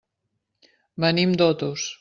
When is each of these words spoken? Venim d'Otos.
Venim 1.05 1.37
d'Otos. 1.43 1.89